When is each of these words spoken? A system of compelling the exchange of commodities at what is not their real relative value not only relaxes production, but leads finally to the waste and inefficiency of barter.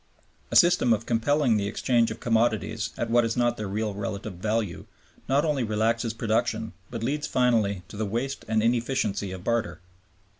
A 0.49 0.55
system 0.55 0.93
of 0.93 1.05
compelling 1.05 1.57
the 1.57 1.67
exchange 1.67 2.09
of 2.09 2.19
commodities 2.19 2.89
at 2.97 3.11
what 3.11 3.23
is 3.23 3.37
not 3.37 3.55
their 3.55 3.67
real 3.67 3.93
relative 3.93 4.33
value 4.33 4.87
not 5.29 5.45
only 5.45 5.63
relaxes 5.63 6.11
production, 6.11 6.73
but 6.89 7.03
leads 7.03 7.27
finally 7.27 7.83
to 7.87 7.97
the 7.97 8.07
waste 8.07 8.43
and 8.47 8.63
inefficiency 8.63 9.31
of 9.31 9.43
barter. 9.43 9.79